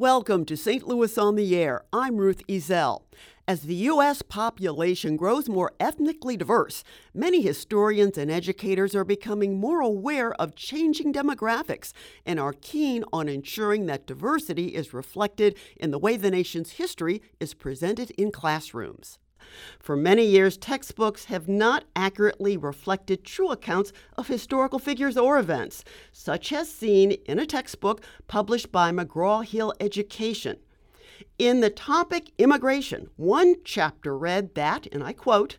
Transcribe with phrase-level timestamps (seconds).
[0.00, 0.88] Welcome to St.
[0.88, 1.82] Louis on the Air.
[1.92, 3.02] I'm Ruth Ezell.
[3.46, 4.22] As the U.S.
[4.22, 11.12] population grows more ethnically diverse, many historians and educators are becoming more aware of changing
[11.12, 11.92] demographics
[12.24, 17.20] and are keen on ensuring that diversity is reflected in the way the nation's history
[17.38, 19.18] is presented in classrooms.
[19.78, 25.84] For many years, textbooks have not accurately reflected true accounts of historical figures or events,
[26.12, 30.58] such as seen in a textbook published by McGraw Hill Education.
[31.38, 35.58] In the topic immigration, one chapter read that, and I quote,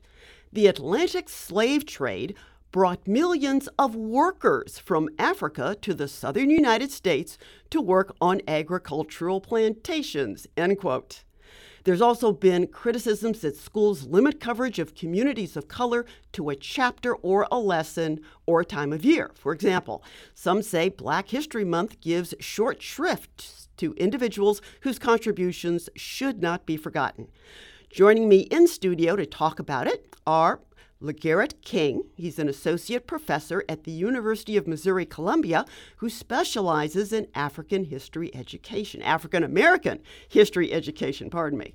[0.52, 2.36] the Atlantic slave trade
[2.72, 7.38] brought millions of workers from Africa to the southern United States
[7.70, 11.24] to work on agricultural plantations, end quote.
[11.84, 17.16] There's also been criticisms that schools limit coverage of communities of color to a chapter
[17.16, 19.32] or a lesson or a time of year.
[19.34, 20.04] For example,
[20.36, 26.78] some say Black History Month gives short shrift to individuals whose contributions should not be
[26.78, 27.28] forgotten.
[27.90, 30.62] Joining me in studio to talk about it are
[31.02, 32.04] LaGarrett King.
[32.16, 35.66] He's an associate professor at the University of Missouri Columbia
[35.98, 40.00] who specializes in African history education, African American
[40.30, 41.74] history education, pardon me.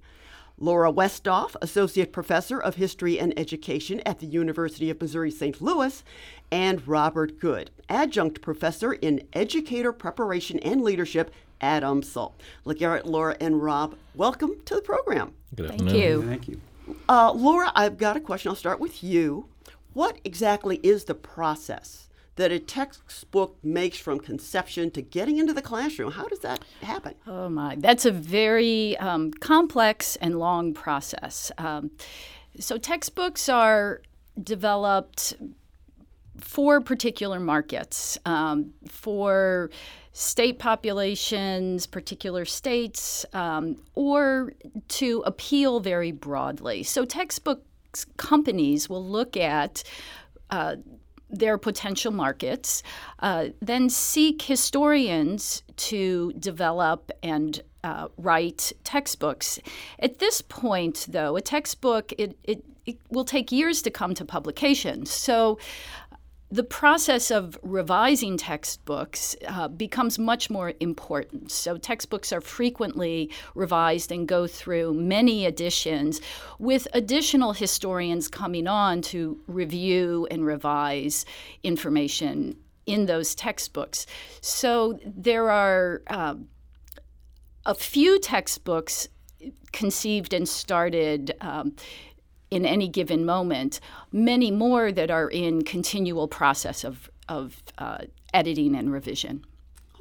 [0.58, 5.60] Laura Westhoff, Associate Professor of History and Education at the University of Missouri St.
[5.60, 6.02] Louis,
[6.50, 11.30] and Robert Good, Adjunct Professor in Educator Preparation and Leadership
[11.60, 12.32] at UMSL.
[12.64, 15.34] LaGarrett, Laura, and Rob, welcome to the program.
[15.54, 16.22] Good Thank you.
[16.26, 16.60] Thank you.
[17.08, 18.50] Uh, Laura, I've got a question.
[18.50, 19.48] I'll start with you.
[19.92, 25.62] What exactly is the process that a textbook makes from conception to getting into the
[25.62, 26.12] classroom?
[26.12, 27.14] How does that happen?
[27.26, 31.50] Oh my, that's a very um, complex and long process.
[31.58, 31.92] Um,
[32.58, 34.02] so textbooks are
[34.42, 35.34] developed
[36.38, 39.70] for particular markets, um, for
[40.12, 44.52] state populations, particular states, um, or
[44.88, 46.82] to appeal very broadly.
[46.82, 47.62] So textbook
[48.16, 49.82] companies will look at
[50.50, 50.76] uh,
[51.28, 52.82] their potential markets,
[53.18, 59.58] uh, then seek historians to develop and uh, write textbooks.
[59.98, 64.24] At this point, though, a textbook it, it, it will take years to come to
[64.24, 65.06] publication.
[65.06, 65.58] So
[66.50, 71.50] the process of revising textbooks uh, becomes much more important.
[71.50, 76.20] So, textbooks are frequently revised and go through many editions,
[76.58, 81.26] with additional historians coming on to review and revise
[81.64, 84.06] information in those textbooks.
[84.40, 86.36] So, there are uh,
[87.64, 89.08] a few textbooks
[89.72, 91.34] conceived and started.
[91.40, 91.74] Um,
[92.56, 93.78] in any given moment,
[94.10, 97.98] many more that are in continual process of, of uh,
[98.34, 99.44] editing and revision.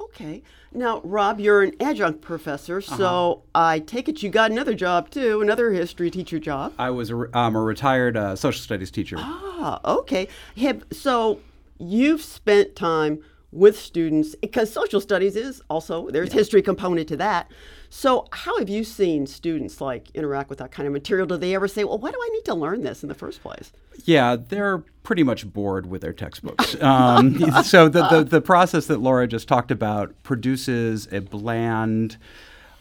[0.00, 0.42] Okay.
[0.72, 3.68] Now, Rob, you're an adjunct professor, so uh-huh.
[3.68, 6.72] I take it you got another job too, another history teacher job.
[6.78, 9.16] I was a, um, a retired uh, social studies teacher.
[9.18, 10.28] Ah, okay.
[10.56, 11.40] Have, so
[11.78, 13.22] you've spent time
[13.52, 16.34] with students because social studies is also there's yeah.
[16.34, 17.50] history component to that.
[17.96, 21.26] So, how have you seen students like interact with that kind of material?
[21.26, 23.40] Do they ever say, "Well, why do I need to learn this in the first
[23.40, 23.72] place?"
[24.04, 26.76] Yeah, they're pretty much bored with their textbooks.
[26.82, 32.18] Um, so the, the, the process that Laura just talked about produces a bland.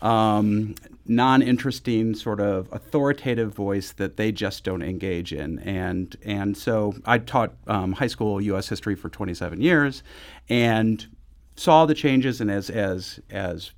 [0.02, 0.76] Um,
[1.08, 7.20] non-interesting sort of authoritative voice that they just don't engage in and and so I
[7.20, 8.68] taught um, high school U.S.
[8.68, 10.03] history for 27 years
[10.50, 11.08] and
[11.56, 13.72] saw the changes and as as as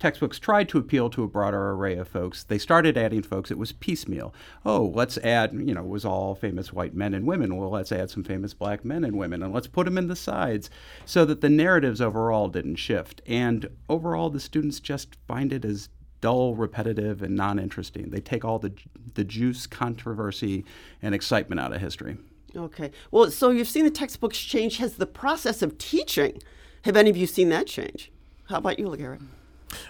[0.00, 2.42] textbooks tried to appeal to a broader array of folks.
[2.42, 3.50] They started adding folks.
[3.50, 4.34] It was piecemeal.
[4.64, 7.56] Oh, let's add, you know, it was all famous white men and women.
[7.56, 10.16] Well, let's add some famous black men and women and let's put them in the
[10.16, 10.70] sides
[11.04, 13.20] so that the narratives overall didn't shift.
[13.26, 15.90] And overall, the students just find it as
[16.22, 18.10] dull, repetitive, and non interesting.
[18.10, 18.72] They take all the,
[19.14, 20.64] the juice, controversy,
[21.02, 22.16] and excitement out of history.
[22.56, 22.90] Okay.
[23.10, 24.78] Well, so you've seen the textbooks change.
[24.78, 26.42] Has the process of teaching,
[26.84, 28.10] have any of you seen that change?
[28.48, 29.22] How about you, LaGarrett?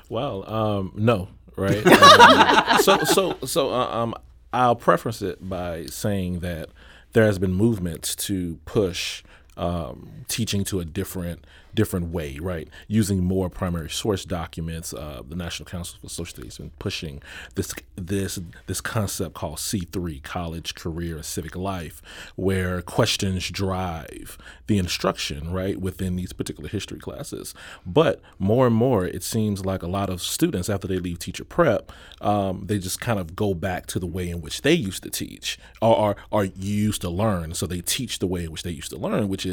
[0.08, 1.86] Well, um, no, right?
[1.86, 4.14] um, so, so, so, uh, um,
[4.52, 6.70] I'll preface it by saying that
[7.12, 9.22] there has been movements to push
[9.60, 12.68] um, teaching to a different different way, right?
[12.88, 14.92] Using more primary source documents.
[14.92, 17.22] Uh, the National Council for Social Studies has been pushing
[17.54, 22.02] this this this concept called C3, College, Career, and Civic Life,
[22.36, 27.54] where questions drive the instruction, right, within these particular history classes.
[27.84, 31.44] But more and more, it seems like a lot of students, after they leave teacher
[31.44, 35.02] prep, um, they just kind of go back to the way in which they used
[35.02, 37.54] to teach or are used to learn.
[37.54, 39.49] So they teach the way in which they used to learn, which is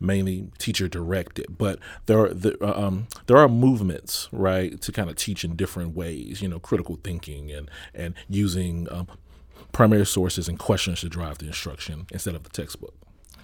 [0.00, 5.10] mainly teacher directed But there are there, uh, um, there are movements, right, to kind
[5.10, 6.42] of teach in different ways.
[6.42, 9.08] You know, critical thinking and and using um,
[9.72, 12.94] primary sources and questions to drive the instruction instead of the textbook.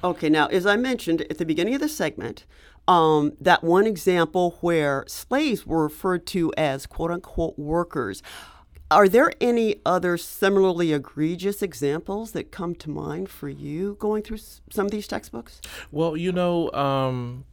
[0.04, 2.44] Okay, now as I mentioned at the beginning of the segment,
[2.88, 8.22] um, that one example where slaves were referred to as quote unquote workers.
[8.92, 14.36] Are there any other similarly egregious examples that come to mind for you going through
[14.70, 15.62] some of these textbooks?
[15.90, 17.44] Well, you know, um,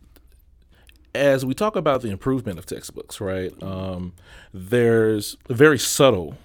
[1.15, 4.13] as we talk about the improvement of textbooks, right, um,
[4.53, 6.37] there's very subtle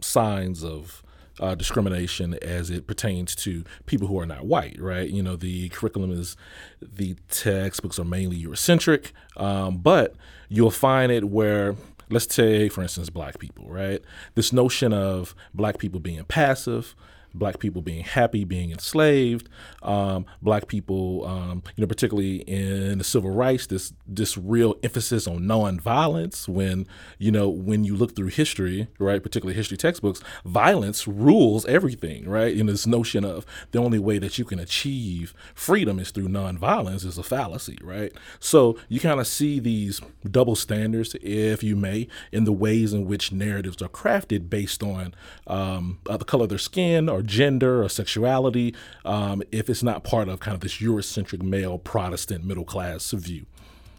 [0.00, 1.02] signs of
[1.40, 5.08] uh, discrimination as it pertains to people who are not white, right?
[5.08, 6.36] You know, the curriculum is,
[6.82, 10.14] the textbooks are mainly Eurocentric, um, but
[10.50, 11.74] you'll find it where
[12.10, 14.02] let's say, for instance, black people, right?
[14.34, 16.94] This notion of black people being passive,
[17.38, 19.48] black people being happy being enslaved,
[19.82, 25.26] um, black people, um, you know, particularly in the civil rights, this this real emphasis
[25.26, 26.48] on nonviolence.
[26.48, 26.86] When
[27.18, 32.56] you know, when you look through history, right, particularly history textbooks, violence rules everything, right?
[32.56, 37.04] And this notion of the only way that you can achieve freedom is through nonviolence
[37.04, 38.12] is a fallacy, right?
[38.40, 40.00] So you kind of see these
[40.30, 45.14] double standards, if you may, in the ways in which narratives are crafted based on
[45.46, 48.74] um, uh, the color of their skin or gender or sexuality
[49.04, 53.46] um, if it's not part of kind of this Eurocentric male Protestant middle class view.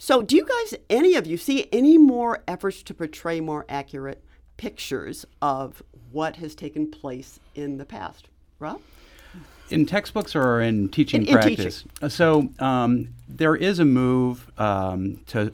[0.03, 4.21] So, do you guys, any of you, see any more efforts to portray more accurate
[4.57, 8.27] pictures of what has taken place in the past?
[8.59, 8.81] Rob?
[9.69, 11.83] In textbooks or in teaching in, in practice?
[11.83, 12.09] Teaching.
[12.09, 15.53] So, um, there is a move um, to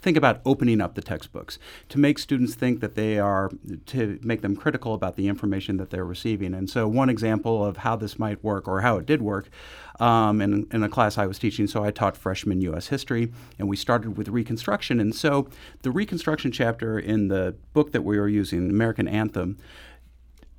[0.00, 1.58] think about opening up the textbooks
[1.88, 3.50] to make students think that they are
[3.86, 6.54] to make them critical about the information that they're receiving.
[6.54, 9.48] And so, one example of how this might work or how it did work
[9.98, 11.66] um, in, in a class I was teaching.
[11.66, 12.88] So, I taught freshman U.S.
[12.88, 15.00] history, and we started with Reconstruction.
[15.00, 15.48] And so,
[15.82, 19.58] the Reconstruction chapter in the book that we were using, American Anthem,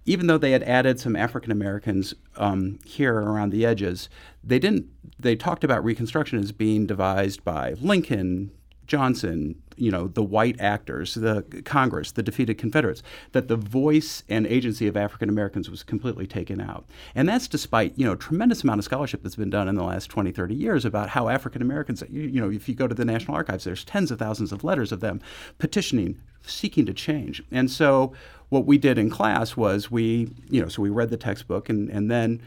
[0.05, 4.09] even though they had added some African Americans um, here around the edges,
[4.43, 4.87] they didn't.
[5.19, 8.51] They talked about Reconstruction as being devised by Lincoln,
[8.91, 13.01] Johnson, you know, the white actors, the Congress, the defeated Confederates,
[13.31, 16.83] that the voice and agency of African Americans was completely taken out.
[17.15, 20.07] And that's despite, you know, tremendous amount of scholarship that's been done in the last
[20.07, 23.05] 20, 30 years about how African Americans, you, you know, if you go to the
[23.05, 25.21] National Archives, there's tens of thousands of letters of them
[25.57, 27.41] petitioning, seeking to change.
[27.49, 28.11] And so
[28.49, 31.89] what we did in class was we, you know, so we read the textbook and,
[31.89, 32.41] and then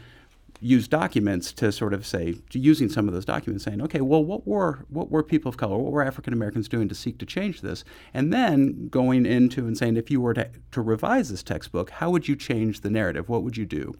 [0.61, 4.47] use documents to sort of say, using some of those documents, saying, okay, well, what
[4.47, 7.61] were what were people of color, what were African Americans doing to seek to change
[7.61, 11.89] this, and then going into and saying, if you were to, to revise this textbook,
[11.89, 13.29] how would you change the narrative?
[13.29, 13.93] What would you do?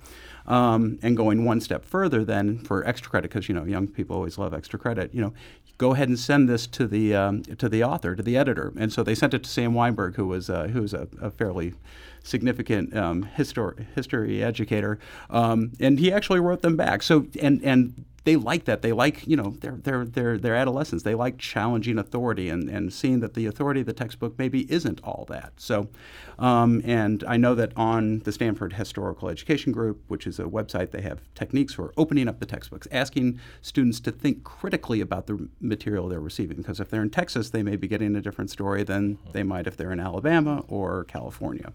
[0.48, 4.16] Um, and going one step further, then for extra credit, because you know young people
[4.16, 5.14] always love extra credit.
[5.14, 5.34] You know,
[5.78, 8.92] go ahead and send this to the um, to the author, to the editor, and
[8.92, 11.74] so they sent it to Sam Wineburg, who was uh, a, a fairly
[12.24, 15.00] significant um, history history educator,
[15.30, 17.04] um, and he actually wrote them back.
[17.04, 18.82] So and and they like that.
[18.82, 21.04] They like, you know, their their their their adolescents.
[21.04, 25.00] They like challenging authority and, and seeing that the authority of the textbook maybe isn't
[25.04, 25.54] all that.
[25.58, 25.90] So,
[26.40, 30.90] um, and I know that on the Stanford Historical Education Group, which is a website,
[30.90, 35.48] they have techniques for opening up the textbooks, asking students to think critically about the
[35.62, 36.58] material they're receiving.
[36.58, 39.68] Because if they're in Texas, they may be getting a different story than they might
[39.68, 41.74] if they're in Alabama or California.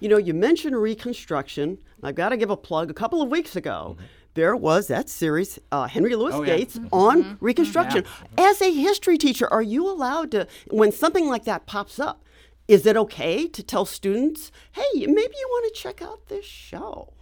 [0.00, 1.78] You know, you mentioned Reconstruction.
[2.02, 2.90] I've got to give a plug.
[2.90, 6.76] A couple of weeks ago, mm-hmm there was that series, uh, Henry Louis oh, Gates,
[6.76, 6.88] yeah.
[6.92, 7.44] on mm-hmm.
[7.44, 8.04] Reconstruction.
[8.38, 8.50] Yeah.
[8.50, 12.22] As a history teacher, are you allowed to, when something like that pops up,
[12.68, 17.12] is it okay to tell students, hey, maybe you want to check out this show?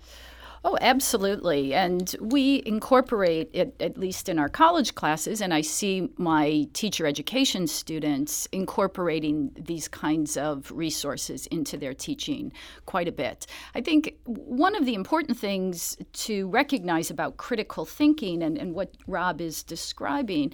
[0.66, 1.75] Oh, absolutely.
[1.75, 7.06] And we incorporate it, at least in our college classes, and I see my teacher
[7.06, 12.50] education students incorporating these kinds of resources into their teaching
[12.87, 13.47] quite a bit.
[13.75, 18.94] I think one of the important things to recognize about critical thinking and, and what
[19.06, 20.50] Rob is describing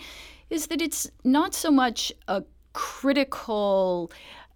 [0.51, 4.11] is that it's not so much a critical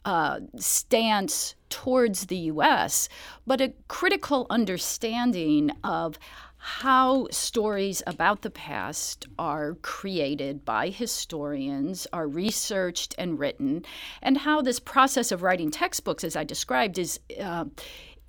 [0.05, 3.09] uh, stance towards the U.S.,
[3.47, 6.19] but a critical understanding of
[6.57, 13.85] how stories about the past are created by historians, are researched and written,
[14.23, 17.67] and how this process of writing textbooks, as I described, is uh,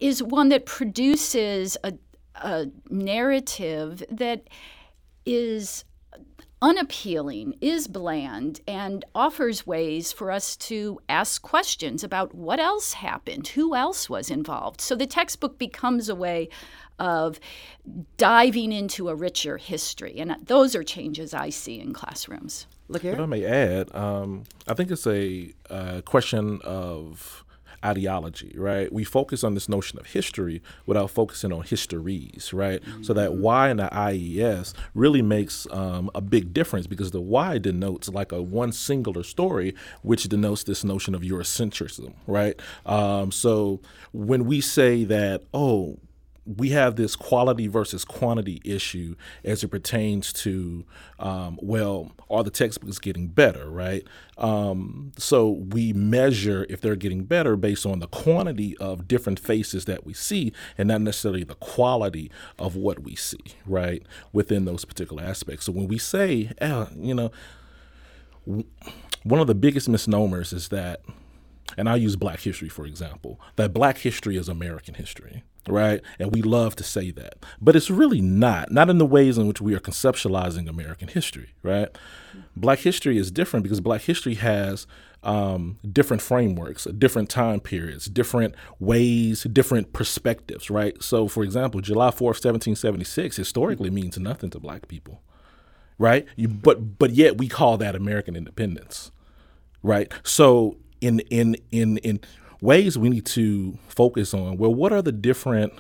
[0.02, 1.94] is one that produces a,
[2.36, 4.50] a narrative that
[5.26, 5.86] is
[6.66, 13.50] unappealing, is bland, and offers ways for us to ask questions about what else happened,
[13.50, 14.82] who else was involved.
[14.82, 16.50] So the textbook becomes a way
[16.98, 17.40] of
[18.18, 20.16] diving into a richer history.
[20.18, 22.66] And those are changes I see in classrooms.
[22.88, 23.14] Look here.
[23.14, 27.45] If I may add, um, I think it's a uh, question of
[27.86, 28.92] ideology, right?
[28.92, 32.82] We focus on this notion of history without focusing on histories, right?
[32.82, 33.04] Mm-hmm.
[33.04, 37.58] So that Y in the IES really makes um, a big difference because the Y
[37.60, 42.60] denotes like a one singular story, which denotes this notion of Eurocentrism, right?
[42.86, 46.00] Um, so when we say that, oh,
[46.46, 50.86] we have this quality versus quantity issue as it pertains to,
[51.18, 54.04] um, well, are the textbooks getting better, right?
[54.38, 59.86] Um, so we measure if they're getting better based on the quantity of different faces
[59.86, 64.86] that we see and not necessarily the quality of what we see, right, within those
[64.86, 65.66] particular aspects.
[65.66, 67.32] So when we say, eh, you know,
[69.24, 71.02] one of the biggest misnomers is that,
[71.76, 76.02] and I'll use black history for example, that black history is American history right?
[76.20, 77.46] And we love to say that.
[77.62, 81.54] But it's really not, not in the ways in which we are conceptualizing American history,
[81.64, 81.90] right?
[82.56, 84.88] Black history is different because Black history has
[85.24, 91.02] um, different frameworks, different time periods, different ways, different perspectives, right?
[91.02, 95.22] So, for example, July 4th, 1776 historically means nothing to Black people,
[95.98, 96.28] right?
[96.36, 99.12] You, but, but yet we call that American independence,
[99.82, 100.12] right?
[100.24, 102.20] So, in, in, in, in,
[102.66, 105.74] ways we need to focus on well, what are the different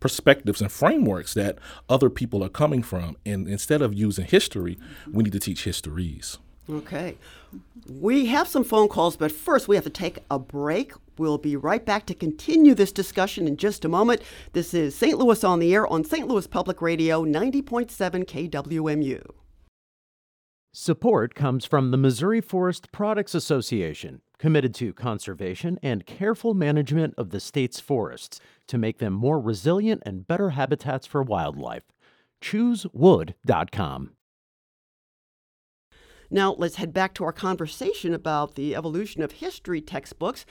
[0.00, 3.16] perspectives and frameworks that other people are coming from?
[3.26, 4.78] And instead of using history,
[5.12, 6.38] we need to teach histories.
[6.70, 7.16] Okay.
[7.88, 10.92] We have some phone calls, but first we have to take a break.
[11.16, 14.22] We'll be right back to continue this discussion in just a moment.
[14.52, 15.18] This is St.
[15.18, 16.28] Louis on the Air on St.
[16.28, 17.90] Louis Public Radio 90.7
[18.26, 19.22] KWMU.
[20.72, 27.30] Support comes from the Missouri Forest Products Association committed to conservation and careful management of
[27.30, 31.84] the state's forests to make them more resilient and better habitats for wildlife.
[32.42, 34.10] ChooseWood.com.
[36.30, 40.44] Now, let's head back to our conversation about the evolution of history textbooks.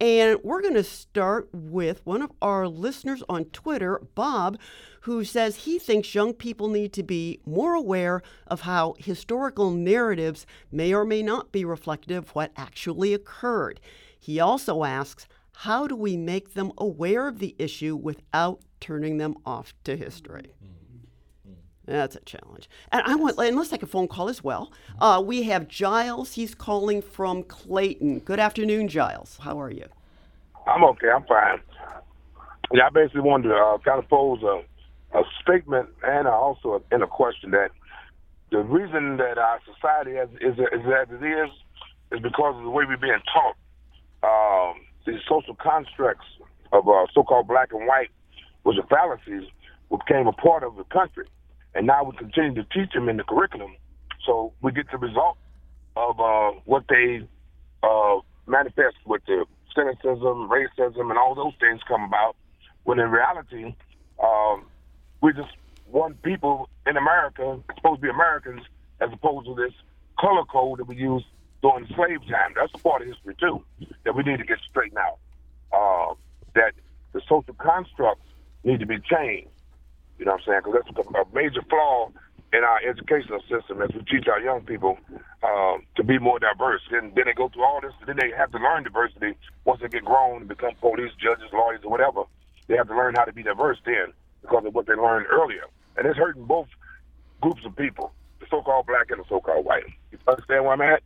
[0.00, 4.58] And we're going to start with one of our listeners on Twitter, Bob,
[5.02, 10.46] who says he thinks young people need to be more aware of how historical narratives
[10.72, 13.80] may or may not be reflective of what actually occurred.
[14.18, 19.36] He also asks, how do we make them aware of the issue without turning them
[19.46, 20.54] off to history?
[20.64, 20.73] Mm-hmm.
[21.86, 22.68] That's a challenge.
[22.92, 24.72] And I want, and let's take a phone call as well.
[25.00, 26.32] Uh, we have Giles.
[26.32, 28.20] He's calling from Clayton.
[28.20, 29.38] Good afternoon, Giles.
[29.42, 29.86] How are you?
[30.66, 31.08] I'm okay.
[31.10, 31.60] I'm fine.
[32.72, 34.62] Yeah, I basically wanted to uh, kind of pose a,
[35.18, 37.70] a statement and also a, in a question that
[38.50, 41.50] the reason that our society is, is, is as it is
[42.12, 43.56] is because of the way we're being taught.
[44.22, 46.24] Um, these social constructs
[46.72, 48.08] of uh, so-called black and white,
[48.62, 49.48] which are fallacies,
[49.90, 51.26] became a part of the country,
[51.74, 53.76] and now we continue to teach them in the curriculum.
[54.26, 55.36] So we get the result
[55.96, 57.26] of uh, what they
[57.82, 58.16] uh,
[58.46, 62.36] manifest with the cynicism, racism, and all those things come about.
[62.84, 63.74] When in reality,
[64.22, 64.66] um,
[65.20, 65.50] we just
[65.88, 68.62] want people in America, supposed to be Americans,
[69.00, 69.72] as opposed to this
[70.18, 71.26] color code that we used
[71.62, 72.52] during slave time.
[72.54, 73.64] That's a part of history too
[74.04, 75.18] that we need to get straightened out.
[75.72, 76.14] Uh,
[76.54, 76.72] that
[77.12, 78.26] the social constructs
[78.62, 79.48] need to be changed.
[80.18, 80.60] You know what I'm saying?
[80.64, 82.10] Because that's a major flaw
[82.52, 84.96] in our educational system as we teach our young people
[85.42, 86.82] uh, to be more diverse.
[86.92, 89.88] And then they go through all this, then they have to learn diversity once they
[89.88, 92.22] get grown and become police, judges, lawyers, or whatever.
[92.68, 95.64] They have to learn how to be diverse then because of what they learned earlier.
[95.96, 96.68] And it's hurting both
[97.40, 99.84] groups of people, the so-called black and the so-called white.
[100.12, 101.02] You understand where I'm at?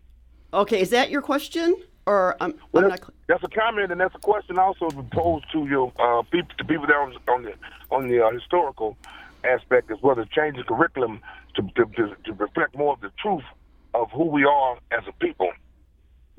[0.53, 1.77] Okay, is that your question?
[2.09, 3.13] Or I'm, well, I'm that's, not...
[3.27, 6.87] that's, a comment, and that's a question also posed to your uh, people, to people
[6.87, 7.53] there on, on the
[7.91, 8.97] on the uh, historical
[9.45, 11.21] aspect as well as change the curriculum
[11.55, 13.45] to, to, to, reflect more of the truth
[13.93, 15.51] of who we are as a people.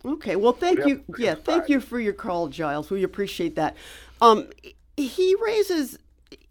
[0.03, 1.03] Okay, well, thank you.
[1.19, 2.89] Yeah, thank you for your call, Giles.
[2.89, 3.77] We appreciate that.
[4.21, 4.49] Um,
[4.97, 5.99] he raises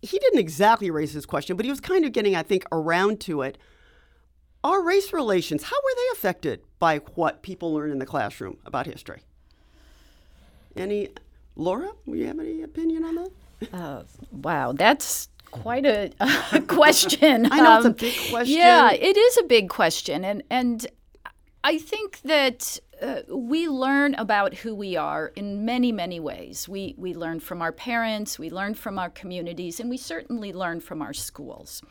[0.00, 3.18] he didn't exactly raise his question, but he was kind of getting, I think, around
[3.22, 3.58] to it.
[4.64, 8.86] Our race relations, how were they affected by what people learn in the classroom about
[8.86, 9.22] history?
[10.76, 11.08] Any,
[11.56, 13.30] Laura, do you have any opinion on that?
[13.72, 16.10] Uh, wow, that's quite a,
[16.52, 17.50] a question.
[17.50, 18.56] I know um, it's a um, big question.
[18.56, 20.86] Yeah, it is a big question, and and
[21.64, 26.68] I think that uh, we learn about who we are in many, many ways.
[26.68, 30.80] We, we learn from our parents, we learn from our communities, and we certainly learn
[30.80, 31.82] from our schools.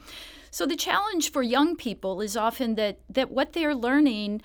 [0.52, 4.42] So the challenge for young people is often that, that what they're learning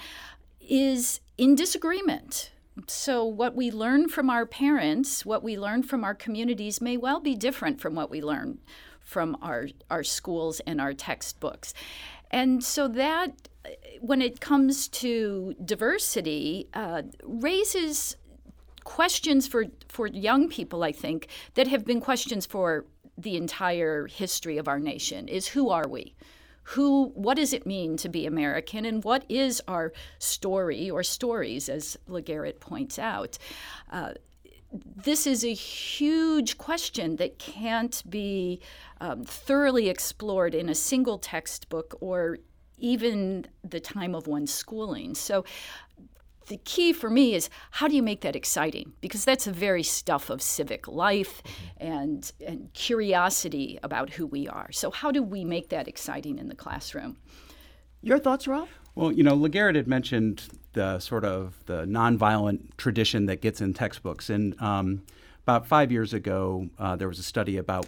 [0.60, 2.50] is in disagreement.
[2.86, 7.20] So, what we learn from our parents, what we learn from our communities, may well
[7.20, 8.60] be different from what we learn
[9.02, 11.74] from our, our schools and our textbooks.
[12.30, 13.48] And so that
[14.00, 18.16] when it comes to diversity, uh, raises
[18.84, 22.84] questions for, for young people, I think, that have been questions for
[23.16, 26.14] the entire history of our nation is who are we?
[26.64, 31.68] Who, what does it mean to be American, and what is our story or stories,
[31.68, 33.36] as LaGarrett points out?
[33.90, 34.12] Uh,
[34.72, 38.60] this is a huge question that can't be
[39.00, 42.38] um, thoroughly explored in a single textbook or
[42.82, 45.14] even the time of one's schooling.
[45.14, 45.44] So
[46.48, 48.92] the key for me is how do you make that exciting?
[49.00, 51.42] Because that's the very stuff of civic life
[51.78, 54.70] and, and curiosity about who we are.
[54.72, 57.16] So, how do we make that exciting in the classroom?
[58.02, 58.68] Your thoughts, Rob?
[58.94, 63.72] Well, you know, LaGarrett had mentioned the sort of the nonviolent tradition that gets in
[63.72, 64.28] textbooks.
[64.28, 65.02] And um,
[65.44, 67.86] about five years ago, uh, there was a study about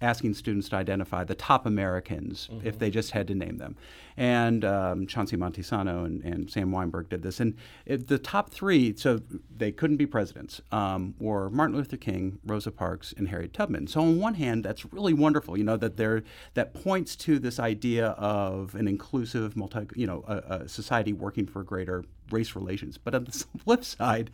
[0.00, 2.66] asking students to identify the top Americans mm-hmm.
[2.66, 3.76] if they just had to name them.
[4.16, 7.38] And um, Chauncey Monte-Sano and, and, Sam Wineburg did this.
[7.38, 7.54] And
[7.86, 9.20] the top three, so
[9.54, 13.86] they couldn't be presidents, um, were Martin Luther King, Rosa Parks, and Harriet Tubman.
[13.86, 16.22] So on one hand, that's really wonderful, you know, that there
[16.54, 21.46] that points to this idea of an inclusive, multi, you know, a, a society working
[21.46, 22.98] for greater race relations.
[22.98, 23.32] But on the
[23.64, 24.30] flip side,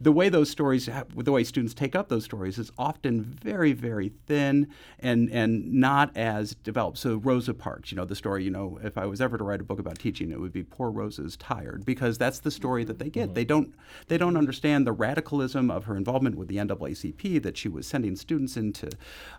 [0.00, 4.12] the way those stories, the way students take up those stories, is often very, very
[4.26, 6.98] thin and and not as developed.
[6.98, 9.60] So Rosa Parks, you know, the story, you know, if I was ever to write
[9.60, 12.98] a book about teaching, it would be poor Rosa's tired because that's the story that
[12.98, 13.26] they get.
[13.26, 13.34] Mm-hmm.
[13.34, 13.74] They don't
[14.08, 18.16] they don't understand the radicalism of her involvement with the NAACP that she was sending
[18.16, 18.90] students into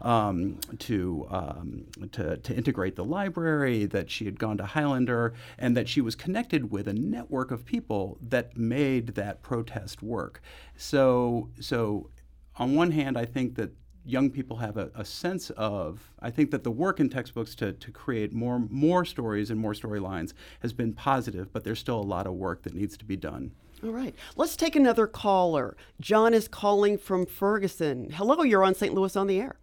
[0.02, 5.76] um, to, um, to to integrate the library, that she had gone to Highlander, and
[5.76, 10.42] that she was connected with a network of people that made that protest work.
[10.76, 12.10] So, so
[12.58, 13.72] on one hand, I think that
[14.06, 17.74] young people have a, a, sense of i think that the work in textbooks to,
[17.74, 22.04] to create more more stories and more storylines has been positive but there's still a
[22.04, 23.52] lot of work that needs to be done.
[23.84, 24.16] All right.
[24.38, 25.76] Let's take another caller.
[26.00, 28.12] John is calling from ferguson.
[28.12, 29.58] Hello you're on st louis on the air.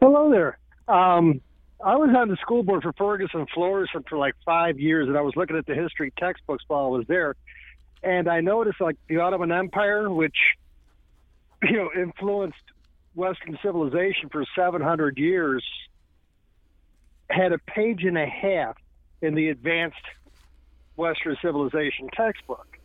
[0.00, 0.58] Hello there.
[0.88, 1.40] Um,
[1.84, 5.20] i was on the school board for ferguson florissant for like five years and i
[5.20, 7.34] was looking at the history textbooks while i was there
[8.02, 10.36] and I noticed like the Ottoman Empire, which
[11.62, 12.56] you know influenced
[13.14, 15.64] Western civilization for 700 years,
[17.30, 18.76] had a page and a half
[19.22, 19.96] in the advanced
[20.96, 22.78] Western civilization textbook.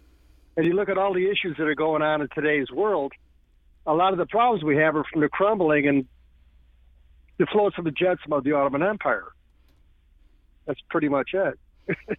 [0.58, 3.14] And you look at all the issues that are going on in today's world,
[3.86, 6.06] a lot of the problems we have are from the crumbling and
[7.38, 9.28] the floats of the jetsam of the Ottoman Empire.
[10.66, 11.60] That's pretty much it.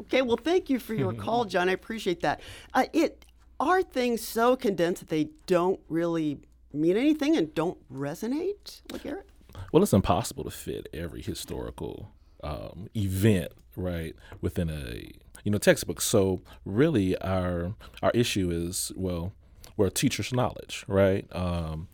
[0.00, 1.68] Okay, well, thank you for your call, John.
[1.68, 2.40] I appreciate that.
[2.74, 3.24] Uh, it
[3.58, 6.38] are things so condensed that they don't really
[6.72, 9.24] mean anything and don't resonate, LaGarrett?
[9.72, 15.10] Well, it's impossible to fit every historical um, event right within a
[15.44, 16.00] you know textbook.
[16.00, 19.32] So really, our our issue is well,
[19.76, 21.26] we're teacher's knowledge, right?
[21.32, 21.88] Um,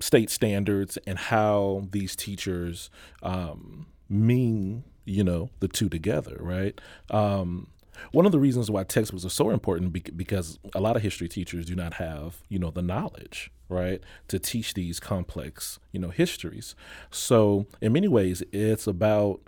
[0.00, 2.90] state standards and how these teachers
[3.22, 6.80] um, mean you know the two together right?
[7.10, 7.68] Um,
[8.10, 11.28] one of the reasons why textbooks are so important be- because a lot of history
[11.28, 16.10] teachers do not have you know the knowledge right to teach these complex you know
[16.10, 16.74] histories.
[17.10, 19.40] So in many ways it's about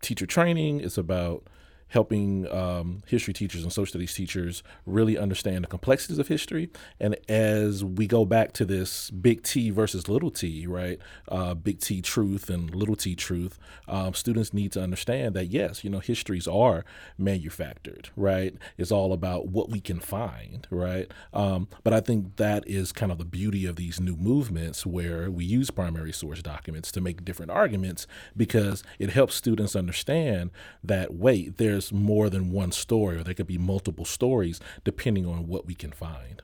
[0.00, 1.46] teacher training it's about
[1.94, 6.68] helping um, history teachers and social studies teachers really understand the complexities of history.
[6.98, 10.98] And as we go back to this big T versus little t, right?
[11.28, 15.84] Uh, big T truth and little t truth, um, students need to understand that, yes,
[15.84, 16.84] you know, histories are
[17.16, 18.56] manufactured, right?
[18.76, 21.08] It's all about what we can find, right?
[21.32, 25.30] Um, but I think that is kind of the beauty of these new movements where
[25.30, 30.50] we use primary source documents to make different arguments because it helps students understand
[30.82, 35.26] that, wait, there's there's more than one story, or there could be multiple stories depending
[35.26, 36.42] on what we can find.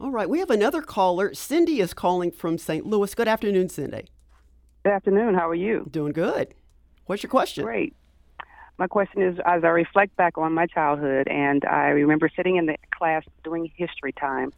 [0.00, 1.32] All right, we have another caller.
[1.34, 2.84] Cindy is calling from St.
[2.84, 3.14] Louis.
[3.14, 4.08] Good afternoon, Cindy.
[4.84, 5.34] Good afternoon.
[5.34, 5.86] How are you?
[5.90, 6.54] Doing good.
[7.06, 7.64] What's your question?
[7.64, 7.94] Great.
[8.78, 12.66] My question is as I reflect back on my childhood, and I remember sitting in
[12.66, 14.52] the class doing history time,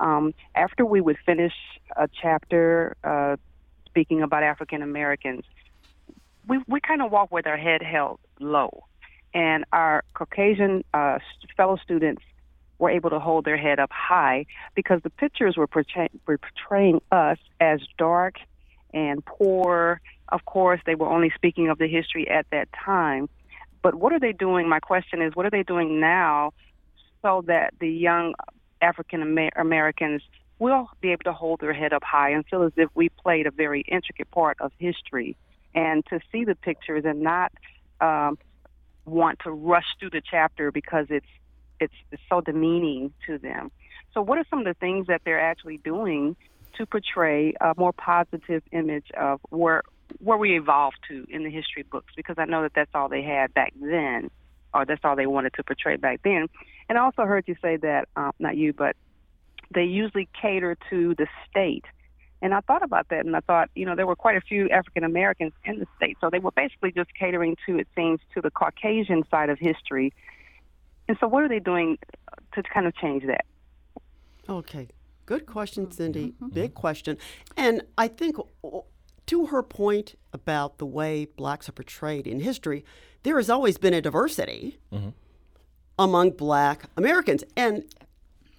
[0.00, 1.54] Um, after we would finish
[1.96, 3.36] a chapter uh,
[3.86, 5.44] speaking about African Americans,
[6.46, 8.84] we, we kind of walk with our head held low.
[9.34, 11.18] And our Caucasian uh,
[11.56, 12.22] fellow students
[12.78, 17.00] were able to hold their head up high because the pictures were, portray- were portraying
[17.10, 18.36] us as dark
[18.92, 20.00] and poor.
[20.28, 23.28] Of course, they were only speaking of the history at that time.
[23.82, 24.68] But what are they doing?
[24.68, 26.52] My question is, what are they doing now
[27.22, 28.34] so that the young
[28.80, 29.22] African
[29.56, 30.22] Americans
[30.58, 33.46] will be able to hold their head up high and feel as if we played
[33.46, 35.36] a very intricate part of history?
[35.74, 37.52] And to see the pictures and not
[38.00, 38.38] um,
[39.04, 41.26] want to rush through the chapter because it's
[41.80, 43.70] it's, it's so demeaning to them.
[44.12, 46.36] So, what are some of the things that they're actually doing
[46.76, 49.82] to portray a more positive image of where
[50.18, 52.12] where we evolved to in the history books?
[52.16, 54.30] Because I know that that's all they had back then,
[54.72, 56.46] or that's all they wanted to portray back then.
[56.88, 58.96] And I also heard you say that um, not you, but
[59.74, 61.84] they usually cater to the state.
[62.44, 64.68] And I thought about that, and I thought, you know, there were quite a few
[64.68, 68.42] African Americans in the state, so they were basically just catering to, it seems, to
[68.42, 70.12] the Caucasian side of history.
[71.08, 71.96] And so, what are they doing
[72.52, 73.46] to kind of change that?
[74.46, 74.88] Okay,
[75.24, 76.32] good question, Cindy.
[76.32, 76.48] Mm-hmm.
[76.48, 77.16] Big question,
[77.56, 78.36] and I think
[79.24, 82.84] to her point about the way blacks are portrayed in history,
[83.22, 85.08] there has always been a diversity mm-hmm.
[85.98, 87.42] among black Americans.
[87.56, 87.84] And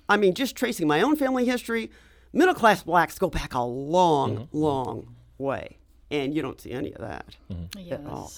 [0.10, 1.91] I mean, just tracing my own family history,
[2.36, 4.58] middle class blacks go back a long, mm-hmm.
[4.58, 5.78] long way.
[6.12, 7.80] And you don't see any of that mm-hmm.
[7.80, 8.00] yes.
[8.00, 8.32] at all.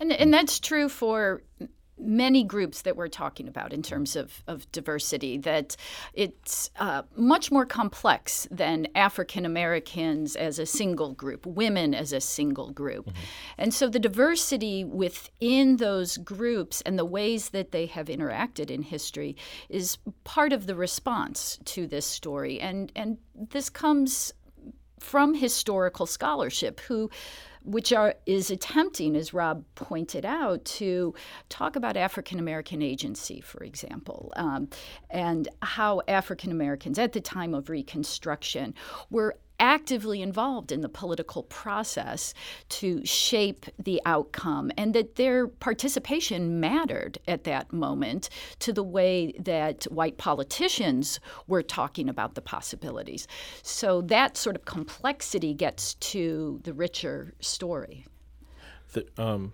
[0.00, 1.42] And, and that's true for
[2.00, 5.76] many groups that we're talking about in terms of, of diversity, that
[6.14, 12.20] it's uh, much more complex than African Americans as a single group, women as a
[12.20, 13.06] single group.
[13.06, 13.22] Mm-hmm.
[13.58, 18.82] And so the diversity within those groups and the ways that they have interacted in
[18.82, 19.36] history
[19.68, 22.60] is part of the response to this story.
[22.60, 24.32] And, and this comes
[25.00, 27.10] from historical scholarship who
[27.64, 31.14] which are, is attempting, as Rob pointed out, to
[31.48, 34.68] talk about African American agency, for example, um,
[35.10, 38.74] and how African Americans at the time of Reconstruction
[39.10, 42.34] were actively involved in the political process
[42.68, 48.28] to shape the outcome, and that their participation mattered at that moment
[48.60, 53.26] to the way that white politicians were talking about the possibilities.
[53.62, 58.06] So that sort of complexity gets to the richer story.
[58.92, 59.52] The, um,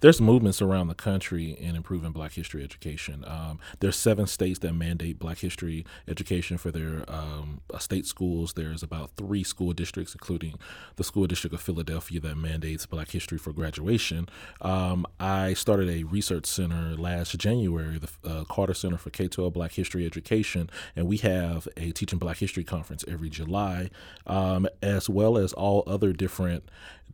[0.00, 3.24] there's movements around the country in improving Black history education.
[3.26, 8.54] Um, there's seven states that mandate Black history education for their um, uh, state schools.
[8.54, 10.54] There's about three school districts, including
[10.96, 14.28] the school district of Philadelphia, that mandates Black history for graduation.
[14.60, 19.72] Um, I started a research center last January, the uh, Carter Center for K-12 Black
[19.72, 23.90] History Education, and we have a Teaching Black History conference every July,
[24.26, 26.68] um, as well as all other different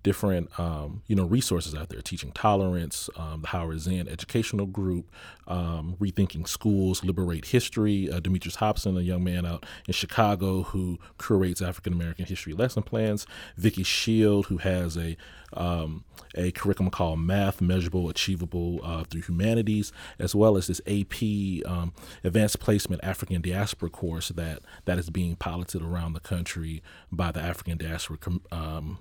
[0.04, 5.10] different um, you know resources out there teaching tolerance um, the howard zinn educational group
[5.48, 10.98] um, rethinking schools liberate history uh, demetrius hobson a young man out in chicago who
[11.18, 15.16] curates african american history lesson plans vicky shield who has a
[15.54, 21.22] um, a curriculum called math measurable achievable uh, through humanities as well as this ap
[21.64, 27.32] um, advanced placement african diaspora course that that is being piloted around the country by
[27.32, 28.18] the african diaspora
[28.52, 28.98] um,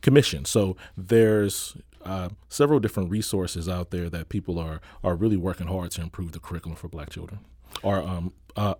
[0.00, 0.44] commission.
[0.44, 5.90] So there's uh, several different resources out there that people are are really working hard
[5.92, 7.40] to improve the curriculum for Black children,
[7.82, 8.74] or um, uh,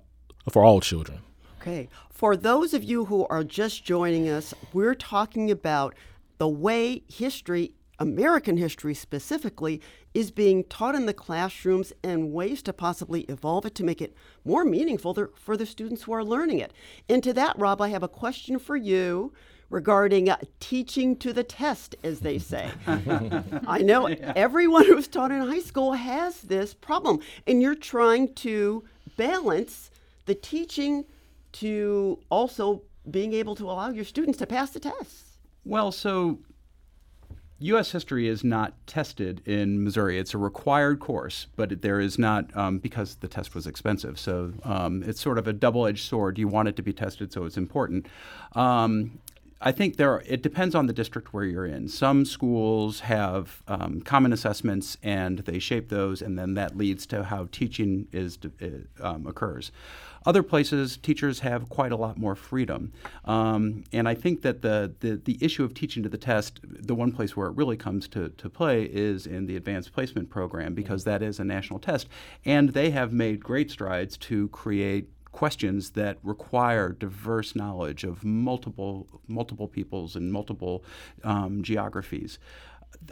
[0.50, 1.20] for all children.
[1.60, 1.88] Okay.
[2.10, 5.94] For those of you who are just joining us, we're talking about
[6.38, 9.82] the way history, American history specifically,
[10.14, 14.14] is being taught in the classrooms and ways to possibly evolve it to make it
[14.44, 16.72] more meaningful for the students who are learning it.
[17.10, 19.32] And to that, Rob, I have a question for you
[19.70, 22.70] regarding uh, teaching to the test, as they say.
[23.66, 24.32] I know yeah.
[24.36, 28.84] everyone who's taught in high school has this problem, and you're trying to
[29.16, 29.90] balance
[30.26, 31.04] the teaching
[31.52, 35.38] to also being able to allow your students to pass the tests.
[35.64, 36.38] Well, so
[37.60, 37.92] U.S.
[37.92, 40.18] history is not tested in Missouri.
[40.18, 44.18] It's a required course, but there is not um, because the test was expensive.
[44.18, 46.38] So um, it's sort of a double-edged sword.
[46.38, 48.06] You want it to be tested, so it's important.
[48.52, 49.18] Um,
[49.62, 51.88] I think there are, it depends on the district where you're in.
[51.88, 57.24] Some schools have um, common assessments and they shape those, and then that leads to
[57.24, 59.70] how teaching is uh, um, occurs.
[60.24, 62.92] Other places, teachers have quite a lot more freedom,
[63.24, 66.94] um, and I think that the, the the issue of teaching to the test, the
[66.94, 70.74] one place where it really comes to, to play is in the advanced placement program
[70.74, 72.06] because that is a national test,
[72.44, 79.06] and they have made great strides to create questions that require diverse knowledge of multiple
[79.28, 80.84] multiple peoples and multiple
[81.24, 82.38] um, geographies.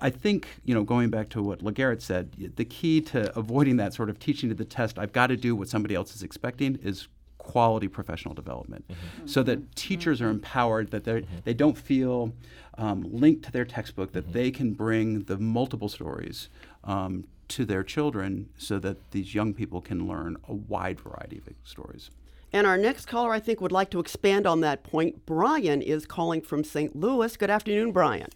[0.03, 3.95] I think, you know, going back to what LaGarrett said, the key to avoiding that
[3.95, 6.77] sort of teaching to the test, I've got to do what somebody else is expecting,
[6.83, 9.27] is quality professional development mm-hmm.
[9.27, 11.37] so that teachers are empowered, that mm-hmm.
[11.45, 12.33] they don't feel
[12.77, 14.33] um, linked to their textbook, that mm-hmm.
[14.33, 16.51] they can bring the multiple stories
[16.85, 21.49] um, to their children so that these young people can learn a wide variety of
[21.65, 22.11] stories.
[22.53, 25.27] And our next caller, I think, would like to expand on that point.
[25.27, 26.97] Brian is calling from St.
[26.97, 27.37] Louis.
[27.37, 28.29] Good afternoon, Brian.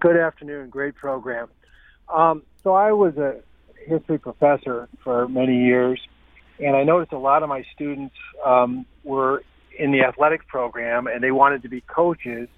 [0.00, 0.70] Good afternoon.
[0.70, 1.48] Great program.
[2.12, 3.36] Um, so I was a
[3.86, 6.00] history professor for many years,
[6.58, 9.42] and I noticed a lot of my students um, were
[9.78, 12.48] in the athletic program and they wanted to be coaches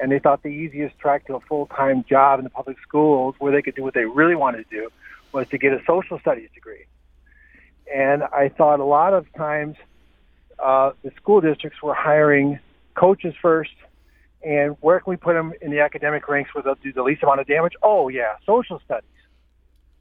[0.00, 3.52] and they thought the easiest track to a full-time job in the public schools where
[3.52, 4.88] they could do what they really wanted to do
[5.32, 6.84] was to get a social studies degree.
[7.94, 9.76] And I thought a lot of times
[10.58, 12.58] uh, the school districts were hiring
[12.94, 13.74] coaches first,
[14.42, 17.22] and where can we put them in the academic ranks where they'll do the least
[17.22, 17.74] amount of damage?
[17.82, 19.10] Oh yeah, social studies.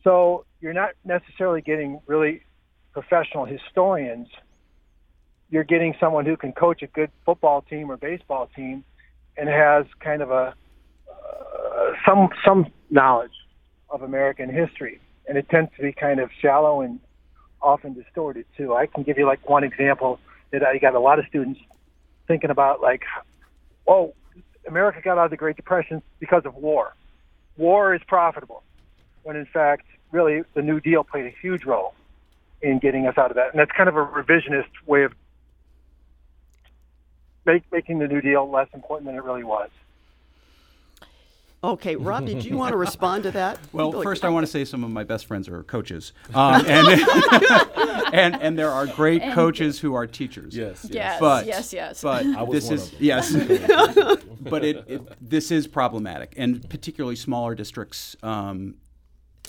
[0.04, 2.44] So you're not necessarily getting really
[2.94, 4.28] professional historians.
[5.50, 8.84] You're getting someone who can coach a good football team or baseball team
[9.38, 10.54] and has kind of a
[11.10, 13.32] uh, some some knowledge
[13.90, 17.00] of American history, and it tends to be kind of shallow and
[17.62, 18.74] often distorted too.
[18.74, 20.20] I can give you like one example
[20.52, 21.60] that I got a lot of students
[22.28, 23.04] thinking about, like,
[23.88, 24.14] oh,
[24.68, 26.94] America got out of the Great Depression because of war.
[27.58, 28.64] War is profitable,
[29.24, 31.94] when in fact, really, the New Deal played a huge role
[32.62, 35.14] in getting us out of that, and that's kind of a revisionist way of
[37.46, 39.70] make, making the New Deal less important than it really was.
[41.64, 43.58] Okay, Rob, did you want to respond to that?
[43.74, 46.88] Well, first I want to say some of my best friends are coaches, um, and,
[48.14, 50.56] and and there are great and coaches who are teachers.
[50.56, 52.02] Yes, yes, but, yes, yes.
[52.02, 53.34] But this is yes,
[54.42, 58.76] but it, it, this is problematic, and particularly smaller districts um,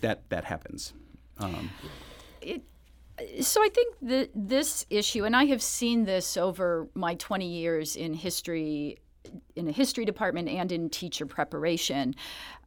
[0.00, 0.94] that that happens.
[1.38, 1.70] Um,
[2.40, 2.62] it,
[3.40, 7.96] so I think that this issue, and I have seen this over my 20 years
[7.96, 8.98] in history,
[9.54, 12.14] in a history department and in teacher preparation,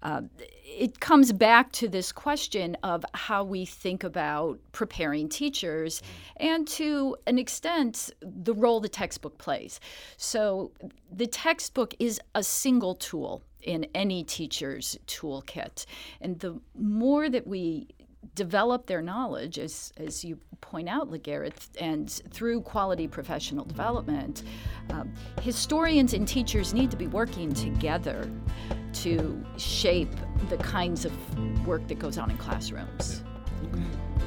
[0.01, 0.21] uh,
[0.65, 6.01] it comes back to this question of how we think about preparing teachers
[6.37, 9.79] and to an extent the role the textbook plays.
[10.17, 10.71] So
[11.11, 15.85] the textbook is a single tool in any teacher's toolkit.
[16.21, 17.87] And the more that we
[18.35, 24.43] develop their knowledge, as, as you point out, LaGarrett, and through quality professional development,
[24.91, 28.29] um, historians and teachers need to be working together
[28.93, 30.11] to shape
[30.49, 31.13] the kinds of
[31.65, 33.23] work that goes on in classrooms.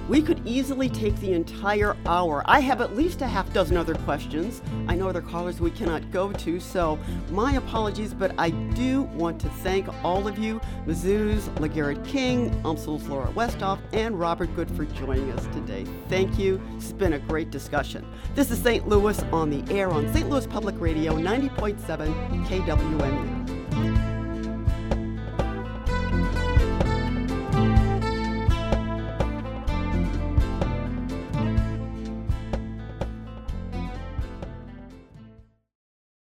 [0.08, 2.42] We could easily take the entire hour.
[2.46, 4.60] I have at least a half dozen other questions.
[4.88, 6.98] I know other callers we cannot go to, so
[7.30, 13.08] my apologies, but I do want to thank all of you, Mizzou's LaGarrett King, UMSL's
[13.08, 15.86] Laura Westhoff, and Robert Good for joining us today.
[16.08, 16.60] Thank you.
[16.76, 18.04] It's been a great discussion.
[18.34, 18.88] This is St.
[18.88, 20.28] Louis on the air on St.
[20.28, 21.78] Louis Public Radio 90.7
[22.48, 23.51] KWMU.